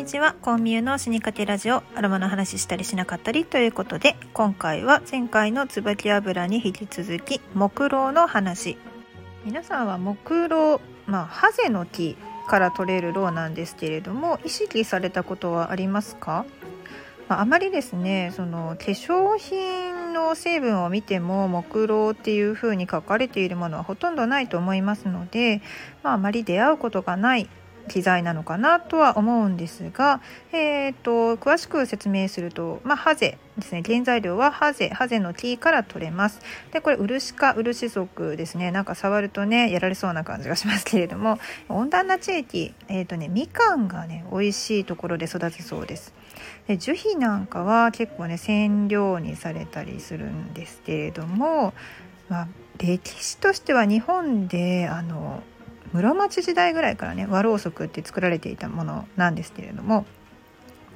[0.00, 0.34] にちは。
[0.40, 1.82] コンミューの死にかけラジオ。
[1.94, 8.78] アロマの話したりしなかったりということで今回は前回の椿油に引き続き木蝋の話。
[9.44, 12.16] 皆さんは木蝋まあハゼの木
[12.48, 16.46] から取れるロウなんですけれども意識されたことはありますか、
[17.28, 25.60] まあ、あまりですねその化粧品の成分を見ても木蝋っていう風に書かれているものはほとんどないと思いますので、
[26.02, 27.50] まあ、あまり出会うことがない
[27.90, 30.20] 機材なのかなとは思うんですが、
[30.52, 33.82] えーと、詳しく説明すると、まあ、ハゼですね。
[33.84, 34.90] 原材料はハゼ。
[34.90, 36.40] ハゼの木から取れます。
[36.72, 38.70] でこれ漆か漆属ですね。
[38.70, 46.14] なんか触るとねやられそうな感じがしますけれども温暖な地域、えーとね、みかんがね美味しいところで育つそうです。
[46.68, 51.74] で樹皮なんかは結構ね染料にされたりするんですけれども、
[52.28, 55.42] まあ、歴史としては日本であの
[55.92, 60.06] 室町時代ぐらいからね和ろうそくって作られていたものなんですけれども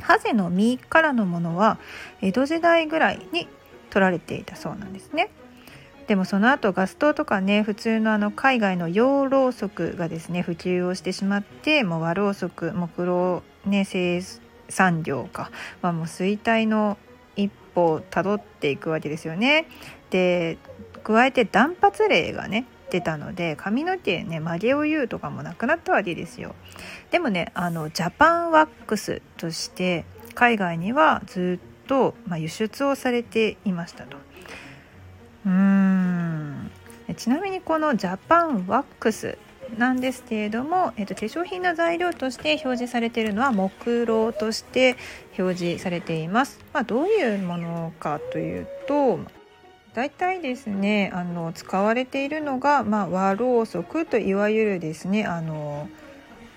[0.00, 1.78] ハゼの実からのものは
[2.20, 3.48] 江戸時代ぐらいに
[3.90, 5.30] 取られていたそうなんですね。
[6.06, 14.22] でもその後ガス灯とかね普通のあの海外の洋ろうそくがですね普及をしてしまってもう和ろうそく木ろうね生
[14.68, 15.50] 産量か、
[15.82, 16.96] まあ、もう衰退の
[17.34, 19.66] 一歩をたどっていくわけですよね。
[20.10, 20.58] で
[21.02, 26.54] 加えて断髪令がねってたので髪の毛ね曲げを言うとかもなくなったわけですよ。
[27.10, 34.16] でもねあのジャパンワックスとして海外にはずっと、まあ、輸出をされていましたと。
[35.46, 36.70] うーん。
[37.16, 39.38] ちなみにこのジャパンワックス
[39.78, 44.96] なんですけれども、えっと、化粧品の材料として表示されているのは木蝋として
[45.38, 46.60] 表示されています。
[46.72, 49.18] まあ、どういうものかというと
[49.96, 55.88] 大体ですねあの使われているのが、まあ、和ろうそくといわゆるですねあの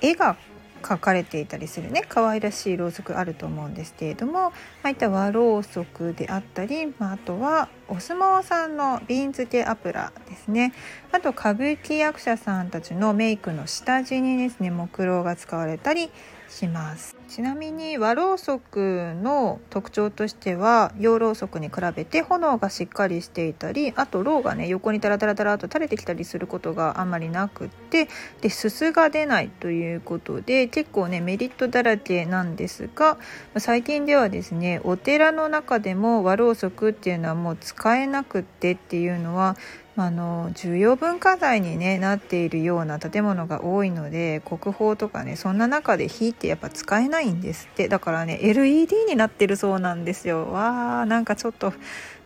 [0.00, 0.36] 絵が
[0.82, 4.52] 描かれていたりするね可愛らしいろうそくあると思うんですけれどもあ
[4.82, 10.72] あいった和ろうそくであったり、まあ、あとはお相撲さんの瓶付け油ですね。
[11.12, 16.10] あと歌舞伎役者さんたちのメイクの下地にですね木蝋が使われたり
[16.50, 17.16] します。
[17.28, 28.08] ちなみに和ろうそくの特徴としては洋ろうそくに比べて炎がしっかりしていたりあとろうがね横にタラタラタラと垂れてきたりすることがあんまりなくって
[28.40, 33.16] ですすが出ないということで結構ねメリットだらけなんですが
[33.56, 39.56] 最近ではですねお寺の中でも和ろうそくっていうのはもう使えなくってっていうのは
[40.02, 47.88] あの重要文化財に、ね、なっているような建物が多いので国宝とかねそんな中で火ってやっぱ使えないんですって。
[47.88, 50.50] だからね LED になってるそうなんですよ。
[50.50, 51.72] わーなんかちょっと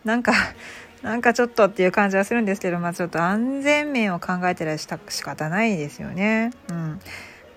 [0.03, 0.33] なんか
[1.01, 6.51] なんかちょっとっていう感じはするんですけどまあちょっと安全面を考えてらした仕方ないですよね。
[6.69, 6.99] うん。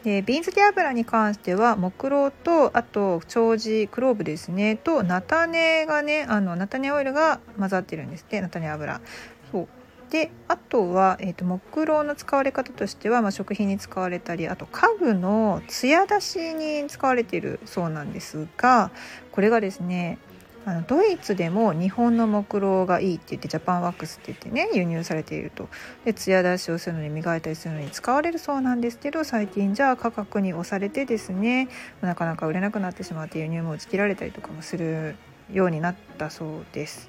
[0.04, 4.76] で瓶漬け油に関しては木蝋とあと長寿クローブですね。
[4.76, 8.40] と菜種がねあの菜種オイルが混ざってるんですって。
[8.40, 9.00] 菜種油。
[9.50, 9.68] そう。
[10.10, 18.90] であとは、えーと、木蝋の使われ方としては、まあ、食品に使われたりあと家具の艶出しに使われているそうなんですが
[19.32, 20.18] これがですね
[20.64, 25.68] あのドイツでも日本の木蝋がいいって言ってジャパンワックスって言ってね輸入されていると
[26.04, 31.68] で艶出しをするのに磨いたりするのに使われるそうなんですけど最近じゃあ価格に押されてですね
[32.02, 35.16] なかなか売れなくなってしまって輸入も打ち切られたりとかもする
[35.50, 37.08] ようになったそうです。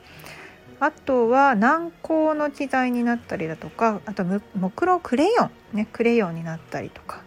[0.80, 4.24] あとは軟膏の機材になったりだとかあと
[4.56, 7.24] 木ろクレヨンねクレヨンになったりとか。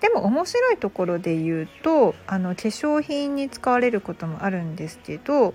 [0.00, 5.54] でも面白いところで言うとあの化粧品に使われることもあるんですけど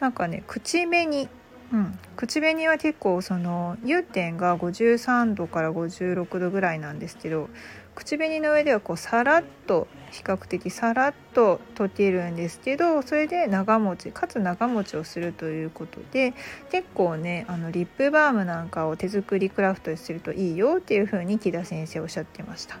[0.00, 1.28] なんかね口紅
[1.72, 7.48] うん、口紅は結構その融点が53度から56度ぐらいなんですけど
[7.94, 16.34] 口紅の上ではこうさらっと比較的さらっと溶けるんですけどそれで長持ちかつ長持ちをするということで
[16.70, 22.76] 結構ねあのリップバームなんかを手作りクラフトにするといいよっていう風に木田先生おっしゃってました。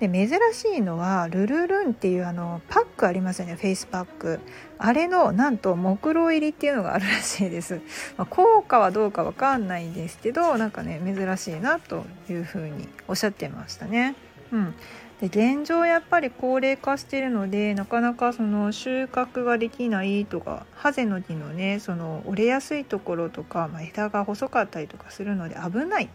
[0.00, 4.40] で珍しいのはルルルンっていうあのパックありますよねフェイスパック。
[4.78, 7.80] あれのなんと木蝋入りっていうのがあるらしいです、
[8.16, 14.14] まあ、効果はどうかわかんないんですけどなんかね珍しいなというふうにおっしゃってましたね。
[14.52, 14.74] うん、
[15.20, 26.08] で現状やっぱり高齢化してるのでなかなかその収穫ができないとかハゼの木のねその折れやすいところとか、まあ、枝が細かったりとかするので危ない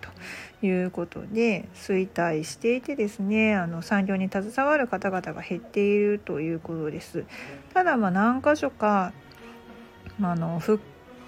[0.61, 7.25] ということで衰退していてですねあの産業に携わる方々が減っているということです。
[7.73, 9.11] ただまあ何箇所か、
[10.17, 10.81] まあ、の復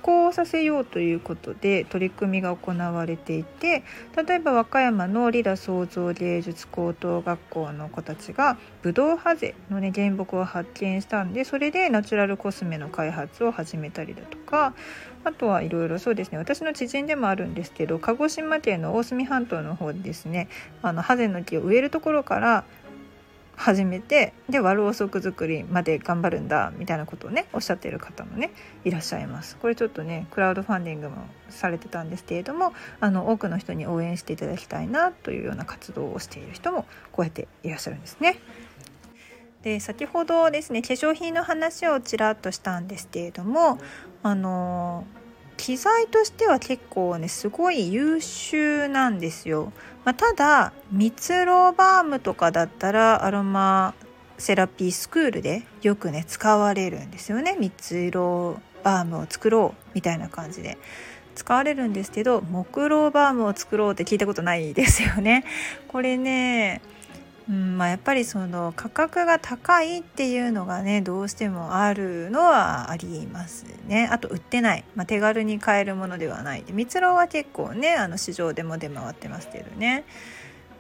[0.06, 3.84] 行させようということで取り組みが行われていて
[4.16, 14.76] 例えば和歌山のリラ創造芸術高等学校の子たちがブドウハゼの、ね、原木を発見したんでそれでナチュラルコスメの開発を始めたりだとか
[15.24, 16.38] あとはいろいろそうですね。
[16.38, 20.48] 私の知人でもあるんですけど鹿児島県の大隅半島の方でですね。
[20.84, 22.64] あのハゼの木を植えるところから
[23.56, 28.52] 始めてで和ろうそく作りまで頑張るんだみたいなことをねおっしゃっている方もね
[28.84, 38.40] いらっしゃいますこれちょっとねクラウドファンディングもされてたんですけれどもあの多くの人に応援していただきたいなというような活動をしている人もこうやっていらっしゃるんですね。
[39.64, 43.80] で先ほどですね化粧品の話をちらっとしたんですけれども
[44.22, 45.08] あの
[45.58, 49.72] 機材としては結構ねすごい優秀なんですよ。
[50.04, 53.94] まあ、ただ蜜ろバームとかだったらアロマ
[54.38, 57.56] セラピースクールでよくね使われるんですよね。
[57.60, 60.78] 蜜ろバームを作ろうみたいな感じで。
[61.36, 65.44] 使われるんですけど木ろバームを作ろうって聞いたことないですよね。
[65.90, 66.82] これね
[67.48, 74.10] うんまあ、やっぱりその価格が高いっていうのがねどうしてもあるのはありますね。
[74.12, 76.64] あと売ってない、まあ、手軽に買えるものではない。
[76.64, 80.06] で蜜ろは結構ねあの市場でも出回ってますけどね。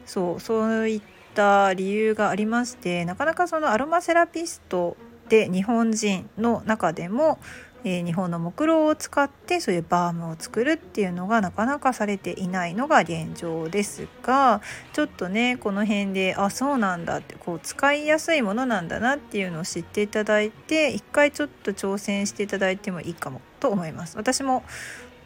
[0.07, 1.01] そうそういっ
[1.35, 4.97] た理由がありましてなかなかそのアロマセラピスト
[5.29, 7.39] で日本人の中でも
[7.87, 14.61] えー、日本の木ろうを使ってそういうバームを作るっていうのがなかなかされていないのが現状ですが
[14.91, 24.17] ちょっとねこの辺であそうなんだってこう使いやすいものなんだなっていうのを知っていただいて一回ちょっと挑戦していただいてもいいかもと思います。
[24.17, 24.63] 私も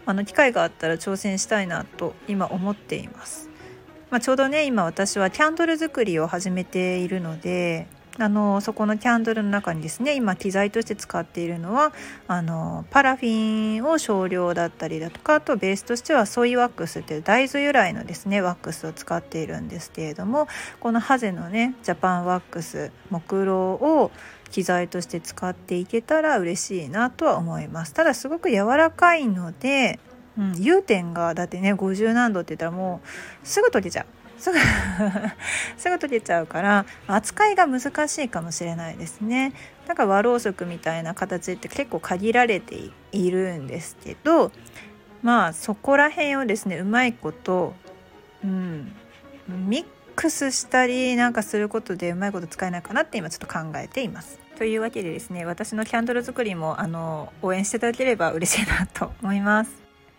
[0.06, 3.50] あの機会があったら挑戦したいなと今思っています。
[4.10, 7.88] まあ、ちょうどね今私はキャンドル作りを始めているので
[8.20, 11.94] あのそこのキャンドルの中にですね今機材として使っているのは
[12.28, 20.48] あのパラフィンを少量だったりだとかあとベースとしてはソイワックスっていう大豆由来のですねワックスを使っているんですけれども
[20.82, 24.12] このハゼのねジャパンワックス木ろを
[24.52, 27.94] 機材として使っていけたら嬉しいなとは思います。
[27.94, 30.00] ただすごく柔らかいので、
[30.38, 34.19] うん、融点がだってね50何度って言ったらもうすぐ溶けちゃう。
[34.40, 34.58] すぐ
[35.78, 39.54] すぐ溶けちゃうから扱いが難しいかもしれないですね。
[39.88, 44.52] なんか和ろうそくみたいな形って結構限られているんですけど
[45.24, 47.74] まあそこら辺をですねうまいこと、
[48.44, 48.94] うん、
[49.48, 54.40] ミックスしたりなんかすることでうまいこと使えないかなって今ちょっと考えています。
[54.58, 59.72] というわけでですね私のキャンドル作りもあの応援していただければ嬉しいなと思います。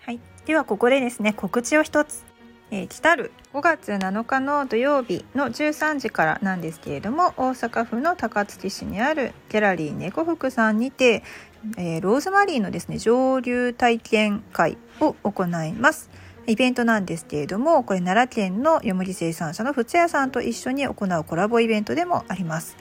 [0.03, 2.30] はい、ではここでですね告知を一つ
[2.71, 11.23] えー、来たる5月7日の土曜日の13時からなんですけれども大阪府の高槻市にあるギャラリー猫福さんにて、
[11.77, 16.11] えー、ローズマリーのですね上流体験会を行います。
[16.47, 22.77] イベントなんですけれどもこれ奈良県のよもぎ生産者の仏屋さんと一緒に行うコラボイベントでもあります。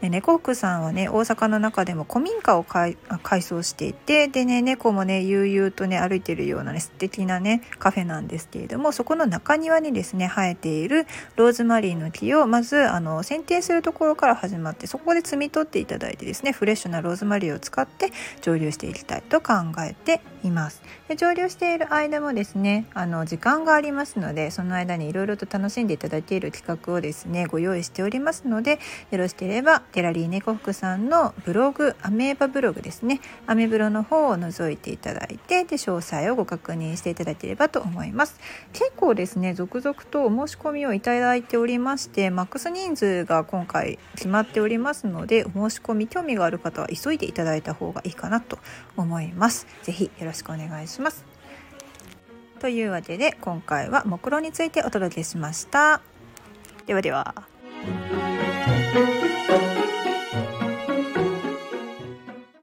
[0.00, 2.96] で猫福さんはね大阪の中でも古民家を改
[3.42, 11.06] 装していてでね猫もね悠々とね歩いてるようなね素敵なねカフェなんですけれどもそこの中庭にですね生えている
[11.36, 20.82] ローズマリーの木をまずあの剪定するところから始まってそこで摘み取っていただいてですねフレッシュなローズマリーを使って蒸留していきたいと考えています。
[21.08, 28.78] で蒸留している間もですねあの時間がありますのでその間にいろいろと楽しんでいただける企画をですねご用意しておりますので
[29.10, 33.20] よろしければギャラリー猫福さんのブログアメーバブログですね。
[33.46, 38.38] アメブロの方を覗いていただいてで詳細をご確認していただければと思います。
[38.72, 48.58] 結構ですね続々とお申し込みをいただいておりましてマックス人数が今回決まっておりますのでお申し込み興味がある方は急いでいただいた方がいいかなと
[48.96, 49.66] 思います。
[49.82, 51.24] ぜひよろしくお願いします。
[52.60, 56.02] というわけで今回は目論についてお届けしました。
[56.86, 57.34] ではでは。